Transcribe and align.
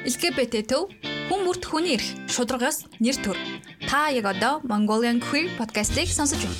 LGBT 0.00 0.62
төв 0.64 0.88
хүн 1.28 1.42
бүрт 1.44 1.66
хүний 1.68 1.98
эрх 1.98 2.06
шударгаас 2.32 2.86
нэр 3.04 3.18
төр. 3.20 3.36
Та 3.84 4.08
яг 4.08 4.24
одоо 4.32 4.64
Mongolian 4.64 5.20
Queer 5.20 5.52
podcast-ийг 5.60 6.08
сонсож 6.08 6.40
байна. 6.40 6.56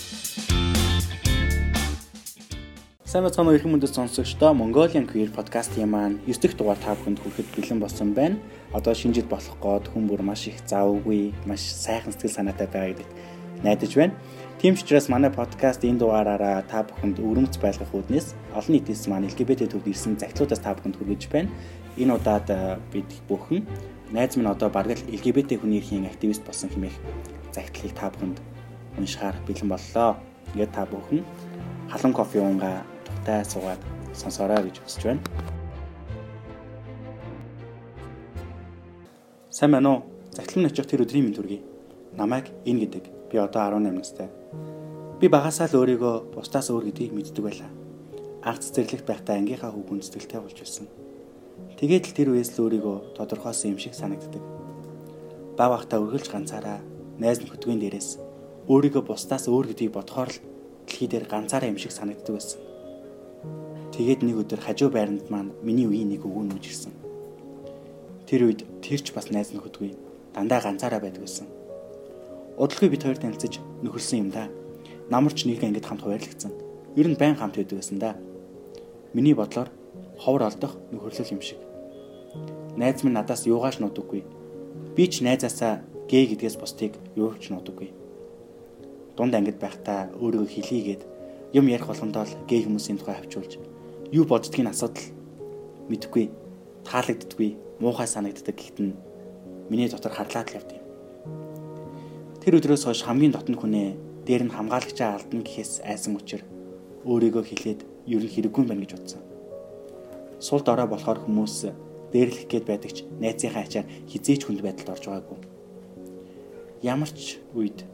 Сайн 3.09 3.25
бацхан 3.25 3.49
өрхөн 3.49 3.73
мөндөд 3.73 3.97
сонсогчдоо 3.97 4.53
Mongolian 4.53 5.09
Queer 5.09 5.33
podcast-ийн 5.33 5.89
маань 5.89 6.21
9 6.29 6.37
дахь 6.37 6.57
дугаар 6.61 6.77
та 6.85 6.93
бүхэнд 6.93 7.25
хүрэхэд 7.25 7.49
бэлэн 7.57 7.81
болсон 7.81 8.13
байна. 8.13 8.37
Одоо 8.77 8.93
шинэ 8.93 9.17
жил 9.17 9.33
болох 9.33 9.57
гээд 9.57 9.89
хүн 9.89 10.05
бүр 10.05 10.21
маш 10.21 10.45
их 10.45 10.61
завгүй, 10.69 11.33
маш 11.49 11.65
сайхан 11.65 12.13
сэтгэл 12.13 12.45
санаатай 12.45 12.69
байгаа 12.69 12.93
гэдэгт 12.93 13.65
найдаж 13.65 13.93
байна. 13.97 14.13
Тийм 14.61 14.77
ч 14.77 14.85
учраас 14.85 15.09
манай 15.09 15.33
подкаст 15.33 15.81
энэ 15.89 15.97
дугаараараа 15.97 16.61
та 16.69 16.85
бүхэнд 16.85 17.17
өрөмц 17.17 17.57
байлгах 17.57 17.89
үүднээс 17.97 18.37
олон 18.53 18.73
нийтээс 18.77 19.09
маань 19.09 19.25
LGBT 19.33 19.73
төвд 19.73 19.89
ирсэн 19.89 20.21
захидлуудаас 20.21 20.61
та 20.61 20.77
бүхэнд 20.77 21.01
хүргэж 21.01 21.33
байна 21.33 21.49
энэ 22.01 22.17
удаад 22.17 22.49
бид 22.93 23.09
бүхэн 23.29 23.61
найз 24.09 24.37
минь 24.37 24.49
одоо 24.49 24.73
бараг 24.73 24.97
л 24.97 25.05
LGBT 25.13 25.61
хүний 25.61 25.85
эрхийн 25.85 26.09
активист 26.09 26.41
болсон 26.49 26.73
хэмээх 26.73 26.97
загтлыг 27.53 27.93
та 27.93 28.09
бүхэнд 28.09 28.41
уншихаар 28.97 29.37
бэлэн 29.45 29.69
боллоо. 29.69 30.17
Ингээд 30.57 30.73
та 30.73 30.89
бүхэн 30.89 31.21
халуун 31.93 32.17
кофе 32.17 32.41
уунгаа 32.41 32.89
тухтай 33.05 33.45
суугаад 33.45 33.83
сонсоорой 34.17 34.65
гэж 34.65 34.81
хүсэж 34.81 35.03
байна. 35.05 35.23
Сайн 39.53 39.73
байна 39.77 39.89
уу? 39.93 40.01
Загтлын 40.33 40.73
очих 40.73 40.89
тэр 40.89 41.05
өдрийн 41.05 41.29
минь 41.29 41.37
төргий. 41.37 41.61
Намайг 42.17 42.49
энэ 42.65 42.89
гэдэг. 42.89 43.05
Би 43.29 43.37
одоо 43.37 43.77
18 43.77 43.93
настай. 43.93 44.29
Би 45.21 45.29
багасаа 45.29 45.69
л 45.69 45.77
өөрийгөө 45.85 46.33
бусдаас 46.33 46.73
өөр 46.73 46.89
гэдгийг 46.89 47.13
мэддэг 47.13 47.45
байлаа. 47.45 47.71
Арц 48.41 48.73
зэрлэгт 48.73 49.05
байхдаа 49.05 49.37
ангийнхаа 49.37 49.69
хүүхэн 49.69 50.01
сэтгэлтэй 50.01 50.41
болж 50.41 50.57
байсан 50.57 50.89
Тэгээд 51.81 52.13
л 52.13 52.17
тэр 52.17 52.29
үеэс 52.37 52.53
л 52.57 52.69
өөрийгөө 52.69 53.17
тодорхойлсон 53.17 53.73
юм 53.73 53.81
шиг 53.81 53.97
санагддаг. 53.97 54.45
Бав 55.57 55.73
ахта 55.81 55.97
өргөлж 55.97 56.29
ганцаараа 56.29 56.85
найз 57.17 57.41
нөхдөгийн 57.41 57.81
дээрээс 57.81 58.21
өөрийгөө 58.69 59.03
бусдаас 59.09 59.49
өөр 59.49 59.73
гэдгийг 59.73 59.97
бодохоор 59.97 60.29
л 60.29 60.39
дэлхий 60.85 61.09
дээр 61.09 61.25
ганцаараа 61.25 61.73
юм 61.73 61.81
шиг 61.81 61.97
санагддаг 61.97 62.37
байсан. 62.37 62.61
Тэгээд 63.97 64.21
нэг 64.21 64.37
өдөр 64.45 64.61
хажуу 64.61 64.93
байранд 64.93 65.33
маань 65.33 65.57
миний 65.65 65.89
үеийн 65.89 66.13
нэг 66.13 66.25
өвгөн 66.29 66.53
нүүж 66.53 66.65
ирсэн. 66.69 66.93
Тэр 68.29 68.53
үед 68.53 68.61
тэрч 68.85 69.17
бас 69.17 69.33
найз 69.33 69.57
нөхөдгүй 69.57 69.97
дандаа 70.37 70.61
ганцаараа 70.61 71.01
байдаг 71.01 71.25
байсан. 71.25 71.49
Удалгүй 72.61 72.93
бид 72.93 73.03
хоёр 73.09 73.17
танилцаж 73.17 73.57
нөхөрсөн 73.81 74.21
юм 74.21 74.31
да. 74.31 74.53
Намарч 75.09 75.49
нэг 75.49 75.65
ангид 75.65 75.89
хамт 75.89 76.05
хуваарлагдсан. 76.05 76.53
Ер 76.97 77.09
нь 77.09 77.17
байн 77.17 77.35
хамт 77.41 77.57
байдаг 77.57 77.81
байсан 77.81 77.99
да. 77.99 78.17
Миний 79.17 79.35
бодлоор 79.35 79.73
ховор 80.21 80.45
олдох 80.53 80.77
нөхөрлөл 80.93 81.33
юм 81.33 81.41
шиг. 81.41 81.59
Найз 82.77 83.03
минь 83.03 83.17
надаас 83.17 83.49
юугаач 83.49 83.81
нуудаггүй. 83.81 84.23
Би 84.95 85.05
ч 85.09 85.25
найзаасаа 85.25 85.81
гээ 86.13 86.37
гэдгээс 86.37 86.61
бусдыг 86.61 86.93
юувч 87.17 87.49
нуудаггүй. 87.49 87.91
Дунд 89.17 89.35
ангид 89.35 89.57
байхдаа 89.57 90.13
өөрийгөө 90.21 90.49
хилийгээд 90.53 91.03
юм 91.57 91.67
ярих 91.67 91.89
болгондоо 91.89 92.25
л 92.29 92.35
гээ 92.47 92.69
хүмүүсийн 92.69 92.99
тухай 93.01 93.17
хавчуулж 93.19 93.59
юу 94.13 94.25
боддгийг 94.27 94.67
асуудал 94.67 95.07
мэдхгүй 95.91 96.31
таалагддаггүй 96.87 97.51
муухай 97.79 98.07
санагддаг 98.07 98.55
гэхдээ 98.55 98.95
миний 99.71 99.89
дотор 99.89 100.13
харлаад 100.15 100.51
л 100.51 100.57
явд 100.59 100.71
юм. 100.75 100.85
Тэр 102.43 102.59
өдрөөс 102.59 102.87
хойш 102.87 103.03
хамгийн 103.07 103.35
дотн 103.35 103.55
хүнээ 103.55 103.89
дээр 104.27 104.51
нь 104.51 104.55
хамгаалагчаа 104.55 105.19
алдна 105.19 105.43
гэхээс 105.47 105.83
айсан 105.87 106.19
учраас 106.19 106.47
өөрийгөө 107.07 107.45
хилээд 107.47 107.81
ер 108.11 108.23
нь 108.23 108.33
хэрэггүй 108.35 108.65
байна 108.67 108.83
гэж 108.83 108.93
бодсон. 108.99 109.30
Сул 110.41 110.65
дорой 110.65 110.89
болохоор 110.89 111.21
хүмүүс 111.21 111.69
дээрлэх 112.13 112.49
гээд 112.49 112.65
байдаг 112.65 112.91
ч 112.97 113.05
найзынхаа 113.21 113.65
ачаар 113.69 113.87
хизээч 114.09 114.49
хүнд 114.49 114.65
байдалд 114.65 114.93
орж 114.97 115.05
байгаагүй. 115.05 115.39
Ямар 116.81 117.13
ч 117.13 117.37
үед 117.53 117.85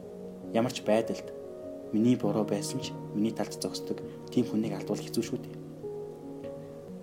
ямар 0.55 0.71
ч 0.71 0.79
байдалд 0.87 1.27
миний 1.91 2.15
буруу 2.15 2.47
байсан 2.47 2.79
ч 2.79 2.95
миний 3.11 3.35
талд 3.35 3.51
зогсдог 3.59 3.99
тийм 4.31 4.47
хүнийг 4.47 4.79
алдуул 4.79 5.03
хэцүү 5.03 5.23
шүү 5.27 5.39
дээ. 5.43 5.55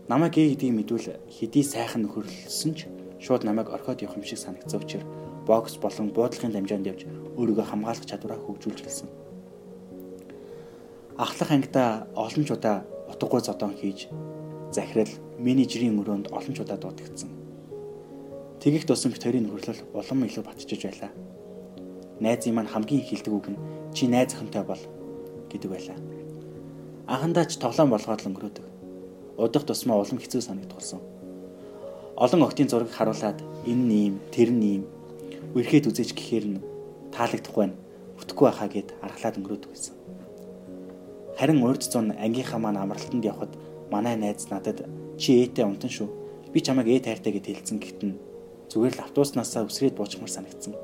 Намайг 0.09 0.33
гээ 0.33 0.57
гэдгийг 0.57 0.75
мэдвэл 0.81 1.09
хэдий 1.29 1.65
сайхан 1.65 2.09
нөхөрлсөн 2.09 2.73
ч 2.73 2.89
шууд 3.21 3.45
намайг 3.45 3.69
орхиод 3.69 4.01
явах 4.01 4.17
юм 4.17 4.25
шиг 4.25 4.41
санагцсан 4.41 4.81
учраас 4.81 5.05
бокс 5.45 5.77
болон 5.77 6.09
буудлагын 6.13 6.53
дамжаанд 6.53 6.89
явж 6.89 7.05
өөрийгөө 7.37 7.69
хамгаалах 7.69 8.09
чадвараа 8.09 8.41
хөгжүүлж 8.41 8.81
гэлсэн. 8.85 9.09
Ахлах 11.17 11.51
ангида 11.53 12.09
олон 12.17 12.45
ч 12.45 12.51
удаа 12.53 12.85
утгагүй 13.13 13.41
зодон 13.41 13.73
хийж 13.77 14.09
захирал 14.75 15.13
менежерийн 15.39 15.99
өрөөнд 16.03 16.35
олон 16.35 16.55
ч 16.55 16.59
удаа 16.61 16.77
дуудагдсан. 16.77 17.31
Тэгэх 18.59 18.85
тусам 18.89 19.15
бит 19.15 19.23
хоёрын 19.23 19.47
нөхөрлөл 19.47 19.81
улам 19.95 20.27
илүү 20.27 20.43
батжиж 20.43 20.83
байлаа. 20.83 21.13
Найзын 22.19 22.55
маань 22.55 22.73
хамгийн 22.73 23.03
их 23.03 23.09
хэлдэг 23.13 23.33
үг 23.35 23.47
нь 23.55 23.61
чи 23.95 24.11
найз 24.11 24.35
охинтой 24.35 24.65
бол 24.67 24.83
гэдэг 25.51 25.71
байлаа. 25.71 25.99
Анхандаа 27.07 27.45
ч 27.47 27.61
тоглоом 27.61 27.91
болгоод 27.93 28.21
л 28.25 28.29
өнгөрөөдөг. 28.33 28.67
Удах 29.39 29.65
тусмаа 29.69 30.01
улам 30.01 30.19
хэцүү 30.19 30.41
санагдуулсан. 30.43 31.01
Олон 32.17 32.43
октын 32.47 32.71
зургийг 32.71 32.95
харуулад 32.95 33.39
энэ 33.67 33.85
нэм, 33.91 34.15
тэр 34.33 34.51
нэм 34.55 34.83
үерхэд 35.53 35.91
үзэж 35.91 36.15
гэхээр 36.15 36.47
нь 36.49 36.65
таалагдахгүй 37.13 37.63
байна. 37.69 37.79
Бүтэхгүй 38.17 38.47
байхаа 38.49 38.69
гэд 38.71 38.89
аргалаад 39.03 39.39
өнгөрөөдөг 39.39 39.71
байсан. 39.71 39.95
Харин 41.37 41.61
урд 41.67 41.83
зун 41.83 42.15
ангийнхаа 42.15 42.63
маань 42.63 42.79
амралтанд 42.79 43.27
явхад 43.27 43.53
манай 43.95 44.17
найз 44.19 44.51
надад 44.51 44.83
чи 45.19 45.47
ээтэй 45.47 45.63
унтан 45.63 45.91
шүү. 45.91 46.09
Би 46.51 46.59
чамайг 46.59 46.91
ээ 46.91 47.07
тайртай 47.07 47.31
гэд 47.31 47.47
хэлсэн 47.47 47.79
гэтэн 47.79 48.13
зүгээр 48.71 48.95
л 48.99 49.05
автобуснаасаа 49.07 49.63
үсрээд 49.71 49.95
буучмар 49.95 50.31
санагдсан. 50.31 50.75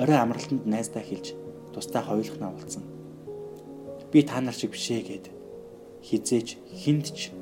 Орой 0.00 0.16
амралтанд 0.16 0.64
найздаа 0.64 1.04
хэлж 1.04 1.36
тустай 1.76 2.00
хойлохнаа 2.00 2.56
болсон. 2.56 2.84
Би 4.12 4.24
та 4.24 4.40
нар 4.40 4.56
шиг 4.56 4.72
бишээ 4.72 5.02
гэд 5.04 5.26
хизээж 6.00 6.56
хинд 6.72 7.12
ч 7.12 7.36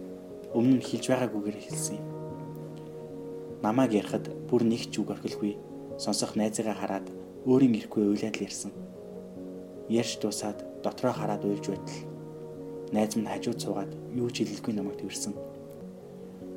өмнө 0.50 0.82
нь 0.82 0.86
хэлж 0.86 1.06
байгаагүйгээр 1.06 1.58
хэлсэн 1.62 1.94
юм. 2.02 2.06
Намааг 3.62 3.94
ярихад 3.94 4.26
бүр 4.50 4.66
нэг 4.66 4.90
ч 4.90 4.98
үг 4.98 5.14
орхилгүй 5.14 5.54
сонсох 6.02 6.34
найзыгаа 6.34 6.74
хараад 6.74 7.06
өөрийн 7.46 7.78
ирэхгүй 7.78 8.10
уйлаад 8.10 8.36
л 8.42 8.46
ярьсан. 8.46 8.74
Ярьж 9.86 10.18
дуусаад 10.18 10.58
дотроо 10.82 11.14
хараад 11.14 11.46
уйлж 11.46 11.70
байтал 11.70 12.15
найз 12.92 13.16
минь 13.16 13.26
хажууд 13.26 13.58
суугаад 13.60 13.90
юу 14.14 14.30
ч 14.30 14.44
хэлэлгүй 14.44 14.74
намайг 14.74 15.00
тэрсэн. 15.00 15.34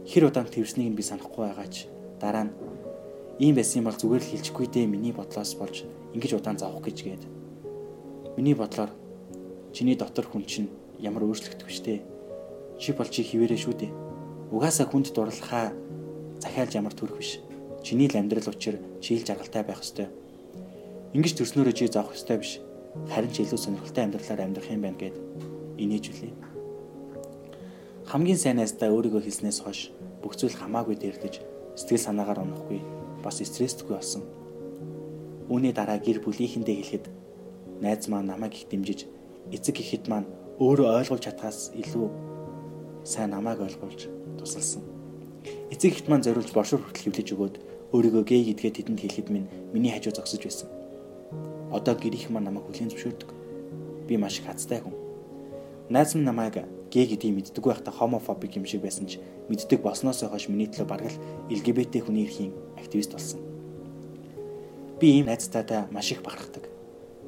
Хэр 0.06 0.30
удаан 0.30 0.46
тэрснийг 0.46 0.94
би 0.94 1.02
санахгүй 1.02 1.50
байгаач 1.50 1.90
дараа 2.22 2.50
нь 2.50 2.54
ийм 3.40 3.56
байсан 3.56 3.82
юм 3.82 3.88
бол 3.90 3.98
зүгээр 3.98 4.22
л 4.22 4.32
хэлчихгүй 4.34 4.68
дээ 4.70 4.86
миний 4.86 5.14
бодлоос 5.14 5.56
болж 5.58 5.86
ингэж 6.14 6.32
удаан 6.38 6.58
зовох 6.58 6.86
гэж 6.86 6.98
гээд. 7.02 7.24
Миний 8.38 8.54
бодлоор 8.54 8.92
чиний 9.74 9.96
дотор 9.96 10.26
хүн 10.28 10.46
чинь 10.46 10.70
ямар 11.00 11.24
өөрчлөгдөх 11.26 11.68
вштэй. 11.70 12.02
Чи 12.80 12.94
бол 12.94 13.10
чи 13.10 13.24
хിവэрэ 13.24 13.58
шүү 13.58 13.74
дээ. 13.80 13.92
Угаасаа 14.52 14.88
хүнд 14.90 15.14
дурлахаа 15.14 15.74
захиалж 16.42 16.74
ямар 16.76 16.94
төрөх 16.94 17.18
биш. 17.20 17.40
Чиний 17.84 18.08
л 18.08 18.18
амьдрал 18.18 18.50
учир 18.50 18.80
чийл 19.02 19.26
жаргалтай 19.26 19.64
байх 19.64 19.82
ёстой. 19.82 20.08
Ингэж 21.14 21.34
төрснөөрөө 21.38 21.74
чи 21.74 21.88
зовох 21.88 22.16
ёстой 22.16 22.38
биш. 22.38 22.60
Харин 23.08 23.32
ч 23.32 23.46
илүү 23.46 23.60
сонирхолтой 23.60 24.04
амьдралаар 24.04 24.42
амьдрах 24.46 24.72
юм 24.72 24.82
байна 24.84 24.98
гэд 24.98 25.16
инээж 25.84 26.06
үлээ 26.12 26.34
хамгийн 28.10 28.42
сайн 28.42 28.58
найздаа 28.58 28.90
өөрийгөө 28.90 29.22
хэлснээс 29.22 29.62
хойш 29.62 29.94
бүх 30.26 30.34
зүйл 30.34 30.58
хамаагүй 30.58 30.98
дээрлэж 30.98 31.46
сэтгэл 31.78 32.06
санаагаар 32.10 32.42
унахгүй 32.42 32.82
бас 33.22 33.38
стрессдгүй 33.38 33.94
болсон. 33.94 34.26
Үүний 35.46 35.78
дараа 35.78 36.02
гэр 36.02 36.18
бүлийнхэндээ 36.26 36.76
хэлэхэд 36.82 37.06
найз 37.86 38.10
маань 38.10 38.34
намайг 38.34 38.58
их 38.58 38.66
дэмжиж 38.66 39.06
эцэг 39.54 39.78
ихэд 39.78 40.10
маань 40.10 40.26
өөрөө 40.58 40.90
ойлгуулж 41.06 41.24
чадхаас 41.30 41.70
илүү 41.78 42.10
сайн 43.06 43.30
намайг 43.30 43.62
ойлгуулж 43.62 44.10
тусалсан. 44.42 44.82
Эцэг 45.70 45.94
ихэд 45.94 46.10
маань 46.10 46.26
зориулж 46.26 46.50
боршуур 46.50 46.82
хүртэл 46.82 47.14
хөвлөж 47.14 47.30
өгөөд 47.30 47.56
өөрийгөө 47.94 48.24
гей 48.26 48.42
гэдгээ 48.50 48.74
тэдэнд 48.74 49.00
хэлэхэд 49.06 49.30
минь 49.30 49.48
миний 49.70 49.94
хажуу 49.94 50.18
зогсож 50.18 50.42
байсан. 50.42 50.70
Одоо 51.70 51.94
гэрийнх 51.94 52.34
маань 52.34 52.50
намайг 52.50 52.66
хүлээн 52.66 52.90
зөвшөөрдөг. 52.90 53.30
Би 54.10 54.18
маш 54.18 54.42
их 54.42 54.50
хацтай 54.50 54.82
хүн. 54.82 54.99
Найз 55.90 56.14
минь 56.14 56.26
намайг 56.26 56.54
гээ 56.94 57.06
гэдгийг 57.10 57.34
мэддэг 57.34 57.66
байхдаа 57.66 57.90
хомофобик 57.90 58.54
юм 58.54 58.66
шиг 58.70 58.86
байсан 58.86 59.10
ч 59.10 59.18
мэддэг 59.50 59.82
болсноос 59.82 60.22
хойш 60.22 60.46
миний 60.46 60.70
төлөө 60.70 60.86
бараг 60.86 61.10
л 61.10 61.18
LGBT 61.50 62.06
хүний 62.06 62.30
эрхийн 62.30 62.54
активист 62.78 63.18
болсон. 63.18 63.42
Би 65.02 65.18
ийм 65.18 65.26
найзтайдаа 65.26 65.90
маш 65.90 66.14
их 66.14 66.22
бахархдаг. 66.22 66.70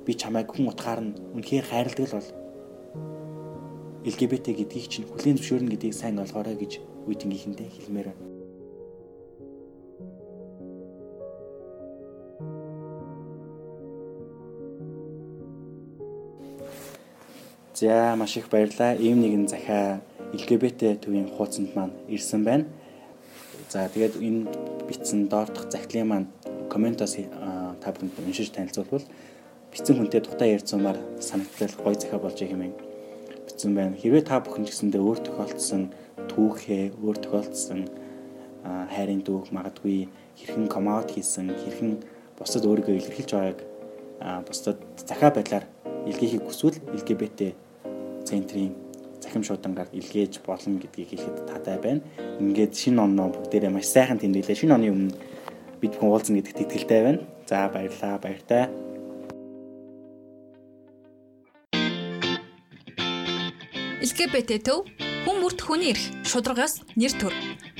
Би 0.05 0.13
чамайг 0.13 0.53
хүн 0.53 0.69
утгаар 0.69 1.01
нь 1.01 1.17
үнэхээр 1.33 1.65
хайрладаг 1.65 2.05
л 2.05 2.17
бол 2.21 2.29
LGBT 4.05 4.53
гэдгийг 4.53 4.85
чинь 4.93 5.09
хүлээн 5.09 5.41
зөвшөөрнө 5.41 5.73
гэдгийг 5.73 5.97
сайн 5.97 6.21
ойлгоорой 6.21 6.53
гэж 6.53 6.81
үеийнхэнтэй 7.09 7.65
хэлмээр 7.65 8.13
байна. 8.13 8.40
За 17.81 18.15
маш 18.15 18.37
их 18.37 18.47
баярлалаа. 18.49 18.93
Ийм 18.93 19.25
нэгэн 19.25 19.47
захиа 19.49 20.05
LGBT 20.37 21.01
төвийн 21.01 21.33
хуудсанд 21.33 21.73
маань 21.73 21.97
ирсэн 22.05 22.45
байна. 22.45 22.69
За 23.73 23.89
тэгээд 23.89 24.21
энэ 24.21 24.45
бичсэн 24.85 25.25
доордох 25.25 25.65
захидлын 25.65 26.05
маань 26.05 26.27
комментоос 26.69 27.17
та 27.81 27.89
бүхэнд 27.89 28.21
уншиж 28.21 28.53
танилцуулбал 28.53 29.01
бичсэн 29.73 29.97
хүнтэй 29.97 30.21
тухтай 30.21 30.53
ярьцсанаар 30.53 31.01
санагдлал 31.17 31.73
гоё 31.81 31.97
захиа 31.97 32.21
болж 32.21 32.37
хэмээн 32.37 32.77
бичсэн 33.49 33.73
байна. 33.73 33.97
Хэрвээ 33.97 34.29
та 34.29 34.37
бүхэн 34.45 34.69
ч 34.69 34.77
гэсэндээ 34.77 35.01
өөр 35.01 35.19
тохиолдсон 35.25 35.89
түүхээ, 36.29 37.01
өөр 37.01 37.17
тохиолдсон 37.17 37.89
хайрын 38.93 39.25
түүх 39.25 39.49
магадгүй 39.49 40.05
хэрхэн 40.37 40.69
комаут 40.69 41.17
хийсэн, 41.17 41.49
хэрхэн 41.49 41.97
бусдад 42.37 42.61
өөрийгөө 42.61 42.93
илэрхийлж 43.01 43.31
байгааг 43.33 43.59
бусдад 44.45 44.77
захаа 45.01 45.33
байдлаар 45.33 45.65
илгээхийг 46.05 46.45
хүсвэл 46.45 46.77
LGBT 46.93 47.70
центрийн 48.25 48.75
захим 49.21 49.43
шуудангаар 49.43 49.89
илгээж 49.93 50.41
болно 50.45 50.79
гэдгийг 50.81 51.09
хэлэхэд 51.13 51.47
таатай 51.49 51.77
байна. 51.77 52.01
Ингээд 52.41 52.73
шинэ 52.73 53.01
онноо 53.01 53.29
бүгдээрээ 53.29 53.71
маш 53.71 53.87
сайхан 53.87 54.19
тэмдэглээ. 54.19 54.59
Шинэ 54.59 54.75
оны 54.75 54.89
өмнө 54.89 55.15
бид 55.81 55.93
бүхэн 55.93 56.09
уулзна 56.09 56.37
гэдэгт 56.41 56.63
итгэлтэй 56.65 57.01
байна. 57.05 57.19
За 57.45 57.69
баярлалаа, 57.69 58.17
баяртай. 58.17 58.69
LGBT 64.01 64.51
төв 64.65 64.89
хүн 65.25 65.37
бүрт 65.45 65.61
хүний 65.61 65.93
эрх 65.93 66.03
шударгаас 66.25 66.81
нэр 66.97 67.13
төр. 67.21 67.33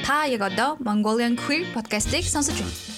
Та 0.05 0.29
яг 0.29 0.45
одоо 0.45 0.77
Mongolian 0.77 1.33
Queer 1.33 1.65
podcast-ийг 1.73 2.29
сонсож 2.29 2.61
байна. 2.61 2.90